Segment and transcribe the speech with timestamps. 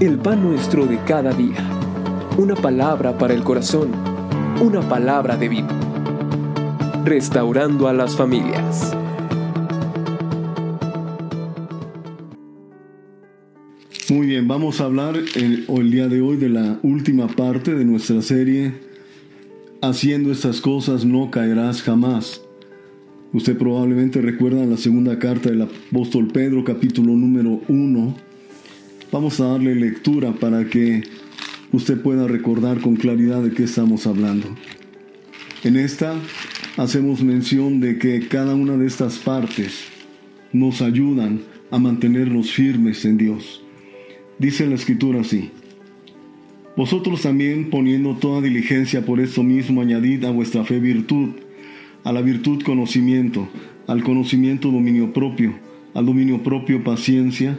[0.00, 1.56] el pan nuestro de cada día.
[2.36, 3.90] Una palabra para el corazón,
[4.60, 5.68] una palabra de vida.
[7.04, 8.94] Restaurando a las familias.
[14.10, 17.84] Muy bien, vamos a hablar el, el día de hoy de la última parte de
[17.84, 18.86] nuestra serie
[19.82, 22.40] Haciendo estas cosas no caerás jamás.
[23.32, 28.16] Usted probablemente recuerda la segunda carta del apóstol Pedro, capítulo número 1.
[29.12, 31.02] Vamos a darle lectura para que
[31.72, 34.48] usted pueda recordar con claridad de qué estamos hablando.
[35.64, 36.14] En esta
[36.76, 39.84] hacemos mención de que cada una de estas partes
[40.52, 43.62] nos ayudan a mantenernos firmes en Dios.
[44.38, 45.50] Dice la escritura así.
[46.76, 51.30] Vosotros también, poniendo toda diligencia por esto mismo, añadid a vuestra fe virtud
[52.06, 53.48] a la virtud conocimiento,
[53.88, 55.54] al conocimiento dominio propio,
[55.92, 57.58] al dominio propio paciencia,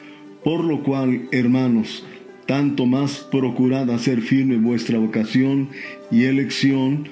[0.43, 2.03] Por lo cual, hermanos,
[2.47, 5.69] tanto más procurad hacer firme vuestra vocación
[6.09, 7.07] y elección,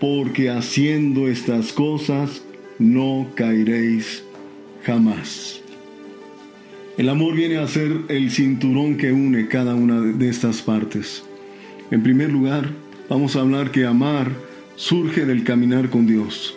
[0.00, 2.42] porque haciendo estas cosas
[2.78, 4.24] no caeréis
[4.84, 5.60] jamás.
[6.98, 11.24] El amor viene a ser el cinturón que une cada una de estas partes.
[11.90, 12.70] En primer lugar,
[13.08, 14.30] vamos a hablar que amar
[14.76, 16.54] surge del caminar con Dios.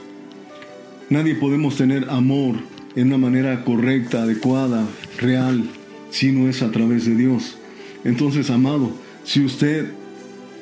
[1.09, 2.56] Nadie podemos tener amor
[2.95, 4.86] en una manera correcta, adecuada,
[5.20, 5.64] real,
[6.16, 7.58] si no es a través de Dios.
[8.05, 8.89] Entonces, amado,
[9.25, 9.91] si usted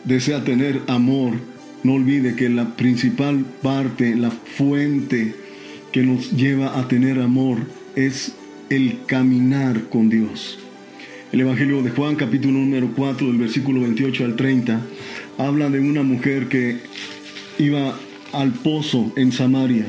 [0.03, 1.33] desea tener amor,
[1.83, 5.35] no olvide que la principal parte, la fuente
[5.91, 7.59] que nos lleva a tener amor
[7.95, 8.33] es
[8.71, 10.57] el caminar con Dios.
[11.31, 14.81] El Evangelio de Juan, capítulo número 4, del versículo 28 al 30,
[15.37, 16.77] habla de una mujer que
[17.59, 17.95] iba
[18.31, 19.85] al pozo en Samaria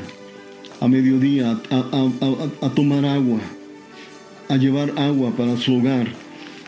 [0.79, 3.39] a mediodía a, tomar agua,
[4.49, 6.07] a llevar agua para su hogar.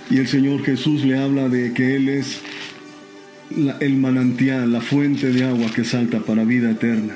[0.10, 2.42] Y el Señor Jesús le habla de que Él es
[3.80, 7.16] el manantial, la fuente de agua que salta para vida eterna.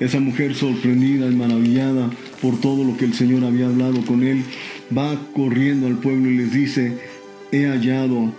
[0.00, 4.44] Esa mujer sorprendida y maravillada por todo lo que el Señor había hablado con él,
[4.96, 6.98] va corriendo al pueblo y les dice,
[7.50, 8.32] he hallado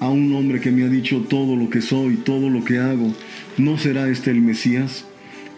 [0.00, 3.14] a un hombre que me ha dicho todo lo que soy, todo lo que hago.
[3.56, 5.06] ¿No será este el Mesías?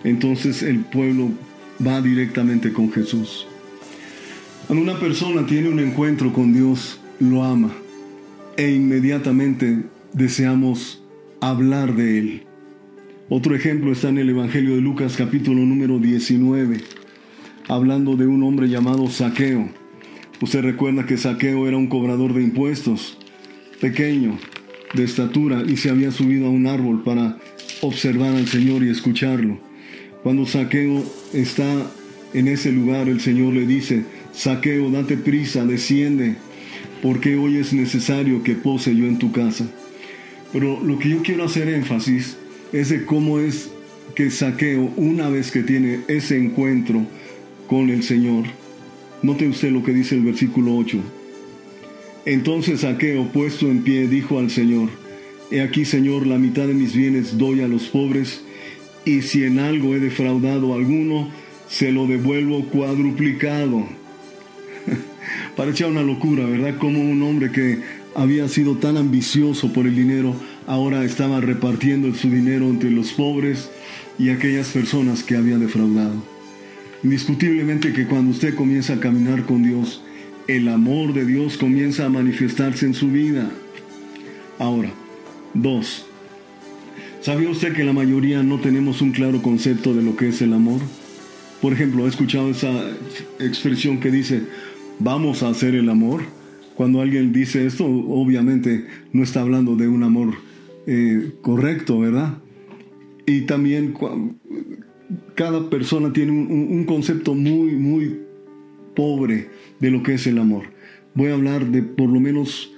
[0.04, 1.30] entonces el pueblo
[1.84, 3.46] va directamente con Jesús.
[4.68, 7.72] Cuando una persona tiene un encuentro con Dios, lo ama
[8.58, 11.02] e inmediatamente deseamos
[11.40, 12.42] hablar de Él.
[13.30, 16.82] Otro ejemplo está en el Evangelio de Lucas capítulo número 19,
[17.66, 19.70] hablando de un hombre llamado Saqueo.
[20.42, 23.16] Usted recuerda que Saqueo era un cobrador de impuestos,
[23.80, 24.36] pequeño,
[24.92, 27.38] de estatura, y se había subido a un árbol para
[27.80, 29.58] observar al Señor y escucharlo.
[30.22, 31.02] Cuando Saqueo
[31.32, 31.90] está
[32.34, 36.36] en ese lugar, el Señor le dice, Saqueo, date prisa, desciende,
[37.02, 39.66] porque hoy es necesario que pose yo en tu casa.
[40.52, 42.36] Pero lo que yo quiero hacer énfasis
[42.72, 43.70] es de cómo es
[44.14, 47.06] que Saqueo, una vez que tiene ese encuentro
[47.66, 48.44] con el Señor,
[49.22, 50.98] note usted lo que dice el versículo 8.
[52.24, 54.90] Entonces Saqueo, puesto en pie, dijo al Señor,
[55.50, 58.42] He aquí, Señor, la mitad de mis bienes doy a los pobres,
[59.06, 61.30] y si en algo he defraudado a alguno,
[61.68, 63.86] se lo devuelvo cuadruplicado.
[65.56, 66.78] Parecía una locura, ¿verdad?
[66.78, 67.80] Como un hombre que
[68.14, 70.34] había sido tan ambicioso por el dinero,
[70.66, 73.70] ahora estaba repartiendo su dinero entre los pobres
[74.18, 76.22] y aquellas personas que había defraudado.
[77.04, 80.02] Indiscutiblemente que cuando usted comienza a caminar con Dios,
[80.48, 83.50] el amor de Dios comienza a manifestarse en su vida.
[84.58, 84.90] Ahora,
[85.54, 86.08] dos,
[87.20, 90.52] ¿Sabía usted que la mayoría no tenemos un claro concepto de lo que es el
[90.52, 90.80] amor?
[91.60, 92.70] Por ejemplo, ¿ha escuchado esa
[93.40, 94.42] expresión que dice,
[94.98, 96.22] vamos a hacer el amor?
[96.76, 100.34] Cuando alguien dice esto, obviamente no está hablando de un amor
[100.86, 102.38] eh, correcto, ¿verdad?
[103.26, 103.94] Y también
[105.34, 108.20] cada persona tiene un, concepto muy, muy
[108.94, 109.50] pobre
[109.80, 110.66] de lo que es el amor.
[111.14, 112.72] Voy a hablar de por lo menos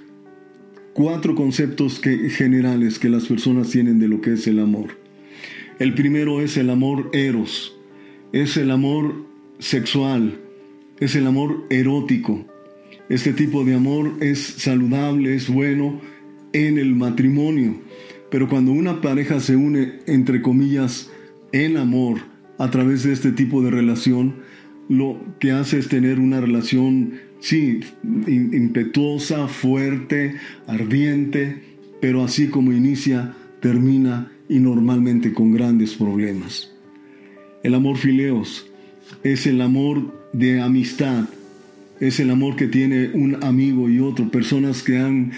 [0.93, 4.97] cuatro conceptos generales que las personas tienen de lo que es el amor.
[5.79, 7.77] El primero es el amor eros,
[8.33, 9.25] es el amor
[9.59, 10.39] sexual,
[10.99, 12.45] es el amor erótico,
[13.09, 15.99] Este tipo de amor es saludable, es bueno
[16.53, 17.81] en el matrimonio.
[18.29, 21.11] Pero cuando una pareja se une, entre comillas,
[21.51, 22.19] en amor,
[22.57, 24.35] a través de este tipo de relación,
[24.87, 27.81] lo que hace es tener una relación, sí,
[28.27, 30.35] impetuosa, fuerte,
[30.65, 31.61] ardiente,
[31.99, 36.70] pero así como inicia, termina y normalmente con grandes problemas.
[37.63, 38.65] El amor fileos
[39.23, 41.25] es el amor de amistad,
[41.99, 45.31] es el amor que tiene un amigo y otro, personas que han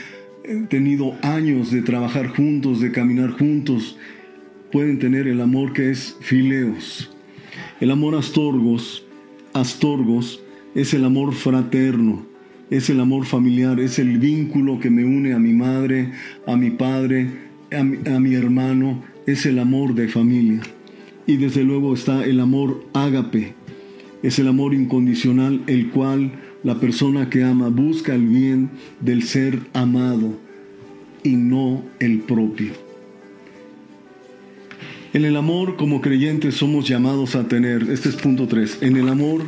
[0.46, 3.98] eh, tenido años de trabajar juntos, de caminar juntos,
[4.72, 7.12] pueden tener el amor que es fileos.
[7.82, 9.04] El amor astorgos,
[9.52, 10.42] astorgos,
[10.76, 12.26] es el amor fraterno,
[12.70, 16.12] es el amor familiar, es el vínculo que me une a mi madre,
[16.48, 17.28] a mi padre,
[17.72, 20.62] a mi, a mi hermano, es el amor de familia.
[21.26, 23.54] Y desde luego está el amor ágape,
[24.22, 26.32] es el amor incondicional, el cual
[26.64, 28.70] la persona que ama busca el bien
[29.02, 30.38] del ser amado
[31.24, 32.72] y no el propio.
[35.14, 39.10] En el amor como creyentes somos llamados a tener, este es punto 3, en el
[39.10, 39.44] amor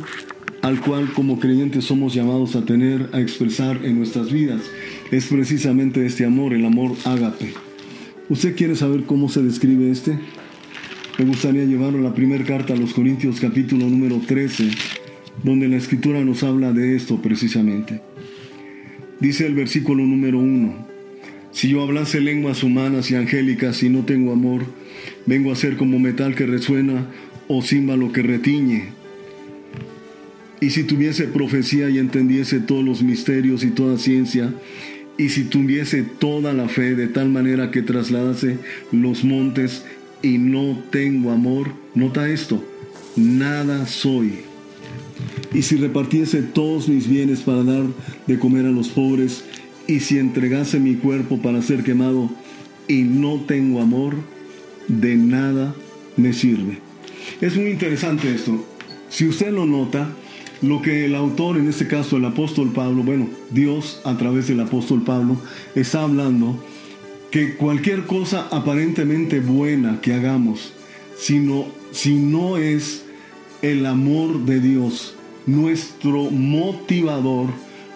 [0.62, 4.62] al cual como creyentes somos llamados a tener, a expresar en nuestras vidas,
[5.10, 7.52] es precisamente este amor, el amor ágape.
[8.28, 10.18] ¿Usted quiere saber cómo se describe este?
[11.18, 14.68] Me gustaría llevarlo a la primera carta a los Corintios capítulo número 13,
[15.42, 18.02] donde la escritura nos habla de esto precisamente.
[19.18, 20.86] Dice el versículo número 1,
[21.52, 24.66] si yo hablase lenguas humanas y angélicas y no tengo amor,
[25.24, 27.06] vengo a ser como metal que resuena
[27.48, 28.90] o címbalo que retiñe.
[30.60, 34.52] Y si tuviese profecía y entendiese todos los misterios y toda ciencia,
[35.16, 38.58] y si tuviese toda la fe de tal manera que trasladase
[38.92, 39.86] los montes
[40.22, 42.62] y no tengo amor, nota esto,
[43.16, 44.40] nada soy.
[45.52, 47.84] Y si repartiese todos mis bienes para dar
[48.26, 49.44] de comer a los pobres,
[49.86, 52.30] y si entregase mi cuerpo para ser quemado,
[52.88, 54.14] y no tengo amor,
[54.88, 55.74] de nada
[56.16, 56.78] me sirve.
[57.40, 58.64] Es muy interesante esto.
[59.08, 60.08] Si usted lo nota,
[60.62, 64.60] lo que el autor, en este caso el apóstol Pablo, bueno, Dios a través del
[64.60, 65.36] apóstol Pablo,
[65.74, 66.62] está hablando
[67.30, 70.72] que cualquier cosa aparentemente buena que hagamos,
[71.18, 73.04] sino, si no es
[73.62, 75.14] el amor de Dios,
[75.46, 77.48] nuestro motivador,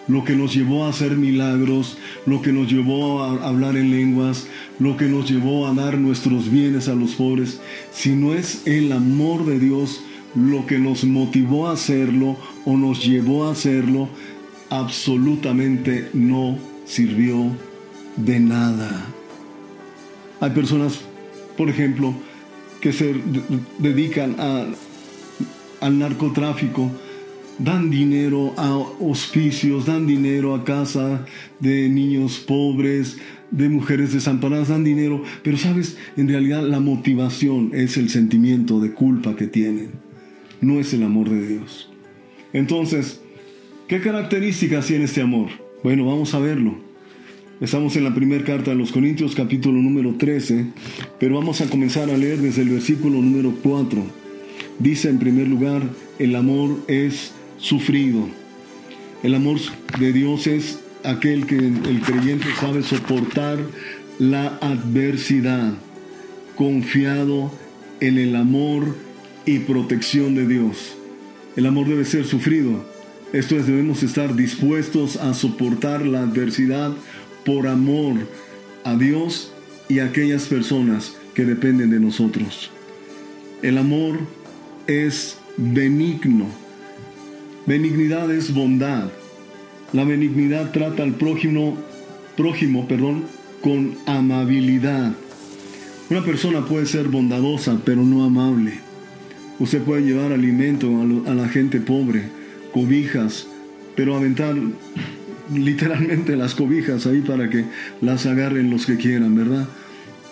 [0.07, 4.47] lo que nos llevó a hacer milagros, lo que nos llevó a hablar en lenguas,
[4.79, 7.61] lo que nos llevó a dar nuestros bienes a los pobres,
[7.93, 10.01] si no es el amor de Dios
[10.35, 14.09] lo que nos motivó a hacerlo o nos llevó a hacerlo,
[14.69, 17.51] absolutamente no sirvió
[18.15, 19.13] de nada.
[20.41, 20.99] Hay personas,
[21.55, 22.13] por ejemplo,
[22.81, 23.15] que se
[23.77, 24.35] dedican
[25.79, 26.91] al narcotráfico,
[27.59, 31.25] dan dinero a hospicios, dan dinero a casa
[31.59, 33.17] de niños pobres,
[33.51, 38.93] de mujeres desamparadas, dan dinero, pero sabes, en realidad la motivación es el sentimiento de
[38.93, 39.91] culpa que tienen,
[40.59, 41.91] no es el amor de Dios.
[42.51, 43.21] Entonces,
[43.87, 45.49] ¿qué características tiene este amor?
[45.83, 46.90] Bueno, vamos a verlo.
[47.61, 50.65] Estamos en la primera carta de los Corintios capítulo número 13,
[51.19, 54.03] pero vamos a comenzar a leer desde el versículo número 4.
[54.79, 55.83] Dice en primer lugar,
[56.17, 58.27] el amor es sufrido.
[59.21, 59.59] El amor
[59.99, 63.59] de Dios es aquel que el creyente sabe soportar
[64.17, 65.73] la adversidad,
[66.55, 67.51] confiado
[67.99, 68.97] en el amor
[69.45, 70.97] y protección de Dios.
[71.55, 72.83] El amor debe ser sufrido.
[73.33, 76.91] Esto es, debemos estar dispuestos a soportar la adversidad
[77.45, 78.15] por amor
[78.83, 79.51] a Dios
[79.89, 82.71] y a aquellas personas que dependen de nosotros.
[83.61, 84.19] El amor
[84.87, 86.47] es benigno.
[87.65, 89.09] Benignidad es bondad.
[89.93, 91.77] La benignidad trata al prójimo,
[92.37, 93.23] prójimo, perdón,
[93.61, 95.11] con amabilidad.
[96.09, 98.73] Una persona puede ser bondadosa, pero no amable.
[99.59, 102.23] Usted puede llevar alimento a, a la gente pobre,
[102.73, 103.47] cobijas,
[103.95, 104.55] pero aventar
[105.53, 107.65] literalmente las cobijas ahí para que
[108.01, 109.67] las agarren los que quieran, ¿verdad?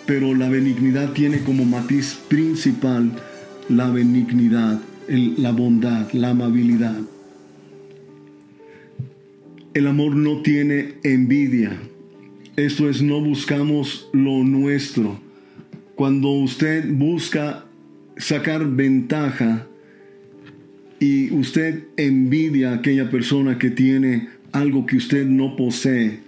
[0.06, 3.12] Pero la benignidad tiene como matiz principal
[3.68, 7.00] la benignidad, la bondad, la amabilidad.
[9.74, 11.78] El amor no tiene envidia.
[12.56, 15.20] Esto es, no buscamos lo nuestro.
[15.94, 17.64] Cuando usted busca
[18.16, 19.66] sacar ventaja
[20.98, 26.20] y usted envidia a aquella persona que tiene algo que usted no posee,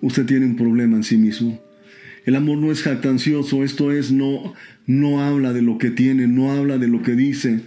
[0.00, 1.60] usted tiene un problema en sí mismo.
[2.24, 4.54] El amor no es jactancioso, esto es, no,
[4.86, 7.60] no habla de lo que tiene, no habla de lo que dice,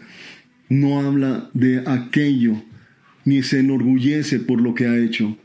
[0.70, 2.62] no habla de aquello,
[3.24, 5.38] ni se enorgullece por lo que ha hecho.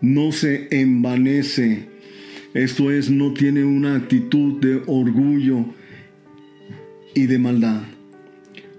[0.00, 1.88] No se envanece.
[2.54, 5.66] Esto es, no tiene una actitud de orgullo
[7.14, 7.82] y de maldad.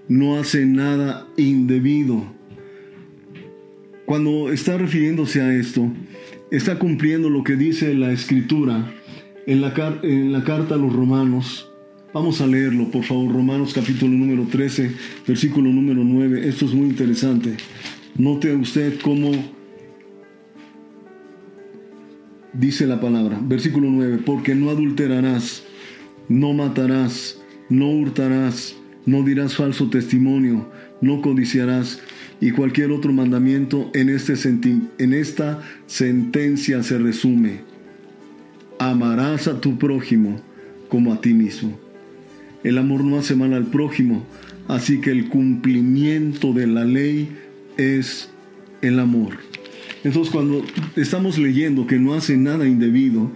[0.08, 2.39] No hace nada indebido.
[4.10, 5.88] Cuando está refiriéndose a esto,
[6.50, 8.92] está cumpliendo lo que dice la escritura
[9.46, 11.70] en la, carta a los romanos.
[12.12, 14.90] Vamos a leerlo, por favor, Romanos capítulo número 13,
[15.28, 16.48] versículo número 9.
[16.48, 17.54] Esto es muy interesante.
[18.16, 19.30] Note usted cómo
[22.52, 23.38] dice la palabra.
[23.40, 25.62] Versículo 9, porque no adulterarás,
[26.28, 28.74] no matarás, no hurtarás,
[29.06, 32.00] no dirás falso testimonio, no codiciarás,
[32.40, 34.34] y cualquier otro mandamiento en, este
[34.98, 37.60] en esta sentencia se resume.
[38.78, 40.40] Amarás a tu prójimo
[40.88, 41.78] como a ti mismo.
[42.64, 44.24] El amor no hace mal al prójimo,
[44.68, 47.28] así que el cumplimiento de la ley
[47.76, 48.30] es
[48.82, 49.38] el amor.
[50.02, 50.64] Entonces cuando
[50.96, 53.30] estamos leyendo que no hace nada indebido,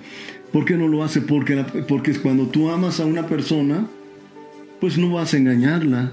[0.52, 1.20] ¿por qué no lo hace?
[1.20, 3.86] Porque, porque cuando tú amas a una persona,
[4.84, 6.12] pues no vas a engañarla.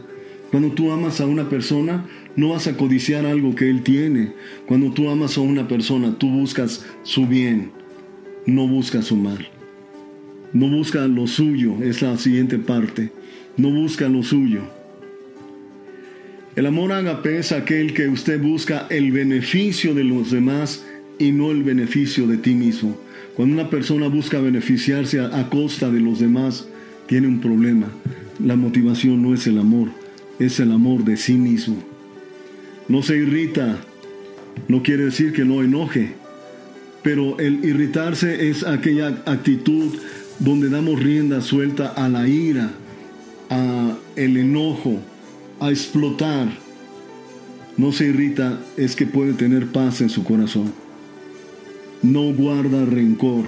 [0.49, 2.05] Cuando tú amas a una persona,
[2.37, 4.31] no vas a codiciar algo que él tiene.
[4.65, 7.71] Cuando tú amas a una persona, tú buscas su bien,
[8.45, 9.45] no buscas su mal.
[10.53, 13.11] No busca lo suyo, es la siguiente parte.
[13.57, 14.61] No busca lo suyo.
[16.55, 20.85] El amor ágape es aquel que usted busca el beneficio de los demás
[21.19, 22.97] y no el beneficio de ti mismo.
[23.35, 26.69] Cuando una persona busca beneficiarse a, costa de los demás,
[27.07, 27.91] tiene un problema.
[28.43, 29.89] La motivación no es el amor,
[30.39, 31.77] es el amor de sí mismo.
[32.87, 33.79] No se irrita,
[34.67, 36.13] no quiere decir que no enoje,
[37.03, 39.93] pero el irritarse es aquella actitud
[40.39, 42.71] donde damos rienda suelta a la ira,
[43.49, 44.99] a el enojo,
[45.59, 46.49] a explotar,
[47.77, 50.73] no se irrita, es que puede tener paz en su corazón.
[52.01, 53.45] No guarda rencor.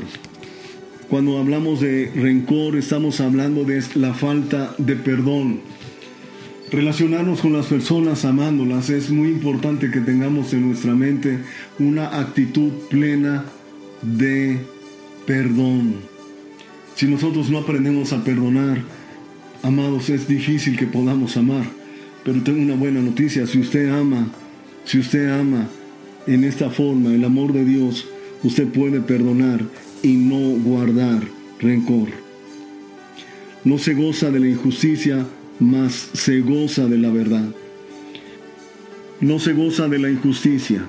[1.14, 5.60] Cuando hablamos de rencor estamos hablando de la falta de perdón.
[6.72, 11.38] Relacionarnos con las personas amándolas es muy importante que tengamos en nuestra mente
[11.78, 13.46] una actitud plena
[14.02, 14.58] de
[15.28, 15.98] perdón.
[16.96, 18.82] Si nosotros no aprendemos a perdonar,
[19.62, 21.66] amados, es difícil que podamos amar.
[22.24, 24.30] Pero tengo una buena noticia, si usted ama,
[24.84, 25.68] si usted ama
[26.26, 28.08] en esta forma el amor de Dios,
[28.42, 29.60] usted puede perdonar
[30.04, 31.24] y no guardar
[31.60, 32.10] rencor.
[33.64, 35.26] No se goza de la injusticia,
[35.60, 37.46] mas se goza de la verdad.
[39.20, 40.84] No se goza de la injusticia.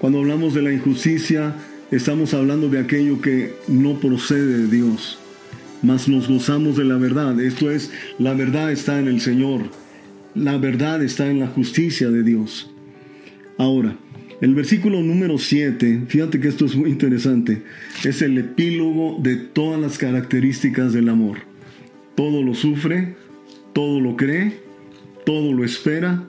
[0.00, 1.56] Cuando hablamos de la injusticia,
[1.90, 5.18] estamos hablando de aquello que no procede de Dios,
[5.82, 7.40] mas nos gozamos de la verdad.
[7.40, 9.62] Esto es, la verdad está en el Señor
[10.38, 12.70] la verdad está en la justicia de Dios.
[13.56, 13.96] Ahora,
[14.40, 17.62] el versículo número 7, fíjate que esto es muy interesante,
[18.04, 21.38] es el epílogo de todas las características del amor.
[22.14, 23.16] Todo lo sufre,
[23.72, 24.60] todo lo cree,
[25.26, 26.24] todo lo espera,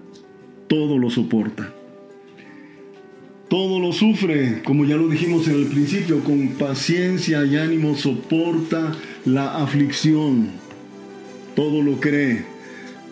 [0.68, 1.74] todo lo soporta.
[3.48, 8.92] Todo lo sufre, como ya lo dijimos en el principio, con paciencia y ánimo soporta
[9.26, 10.50] la aflicción.
[11.56, 12.46] Todo lo cree,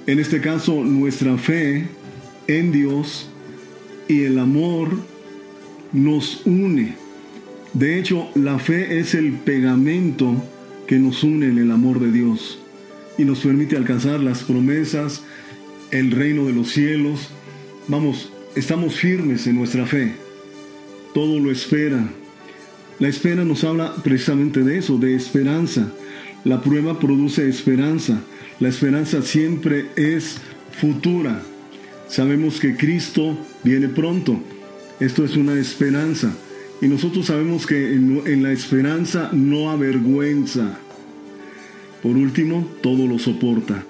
[0.07, 1.87] en este caso, nuestra fe
[2.47, 3.29] en Dios
[4.07, 4.89] y el amor
[5.93, 6.95] nos une.
[7.73, 10.35] De hecho, la fe es el pegamento
[10.87, 12.59] que nos une en el amor de Dios
[13.17, 15.23] y nos permite alcanzar las promesas,
[15.91, 17.29] el reino de los cielos.
[17.87, 20.13] Vamos, estamos firmes en nuestra fe.
[21.13, 22.07] Todo lo espera.
[22.99, 25.91] La espera nos habla precisamente de eso, de esperanza.
[26.43, 28.21] La prueba produce esperanza.
[28.59, 30.37] La esperanza siempre es
[30.79, 31.41] futura.
[32.07, 34.39] Sabemos que Cristo viene pronto.
[34.99, 36.31] Esto es una esperanza.
[36.81, 40.79] Y nosotros sabemos que en, la esperanza no avergüenza.
[42.01, 43.83] Por último, todo lo soporta.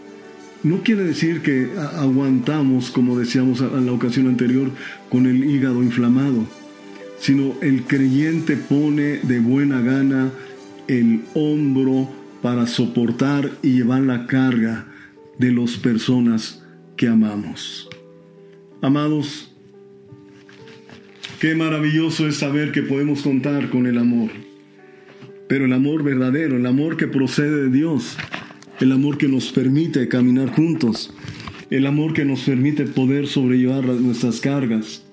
[0.63, 4.71] No quiere decir que aguantamos, como decíamos en la ocasión anterior,
[5.09, 6.45] con el hígado inflamado,
[7.19, 10.31] sino el creyente pone de buena gana
[10.87, 12.09] el hombro
[12.41, 14.87] para soportar y llevar la carga
[15.37, 16.63] de las personas
[16.95, 17.86] que amamos.
[18.79, 19.51] Amados,
[21.41, 24.29] qué maravilloso es saber que podemos contar con el amor,
[25.47, 28.17] pero el amor verdadero, el amor que procede de Dios,
[28.79, 31.11] el amor que nos permite caminar juntos,
[31.71, 35.03] el amor que nos permite poder sobrellevar nuestras cargas,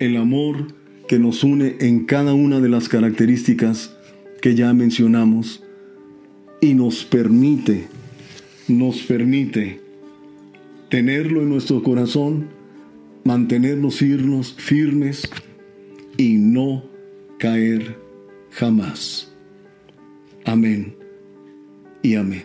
[0.00, 0.66] el amor
[1.06, 3.96] que nos une en cada una de las características
[4.40, 5.62] que ya mencionamos
[6.60, 7.86] y nos permite,
[8.66, 9.80] nos permite
[10.90, 12.61] tenerlo en nuestro corazón
[13.24, 15.30] mantenernos firmes, firmes
[16.16, 16.84] y no
[17.38, 17.96] caer
[18.50, 19.32] jamás.
[20.44, 20.94] Amén
[22.02, 22.44] y amén.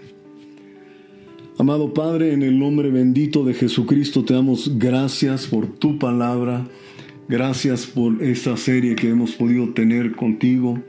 [1.59, 6.67] Amado Padre, en el nombre bendito de Jesucristo te damos gracias por tu palabra,
[7.27, 10.79] gracias por esta serie que hemos podido tener contigo.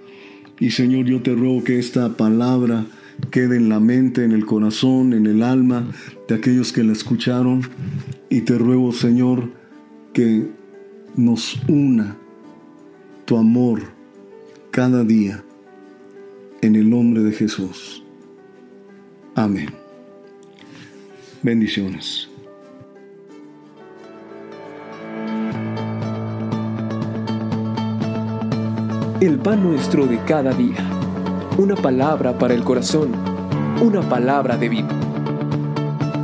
[0.60, 2.84] Y Señor, yo te ruego que esta palabra
[3.30, 5.90] quede en la mente, en el corazón, en el alma
[6.28, 7.62] de aquellos que la escucharon.
[8.28, 9.50] Y te ruego, Señor,
[10.18, 10.50] que
[11.14, 12.16] nos una
[13.24, 13.82] tu amor
[14.72, 15.44] cada día
[16.60, 18.02] en el nombre de Jesús.
[19.36, 19.68] Amén.
[21.40, 22.28] Bendiciones.
[29.20, 30.84] El pan nuestro de cada día.
[31.58, 33.12] Una palabra para el corazón.
[33.80, 34.88] Una palabra de vida.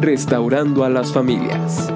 [0.01, 1.94] Restaurando a las familias.